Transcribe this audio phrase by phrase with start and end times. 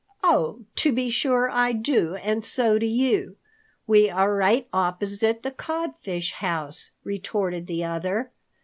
[0.23, 3.37] "Oh, to be sure I do, and so do you.
[3.85, 8.31] We are right opposite the Codfish's house," retorted the other.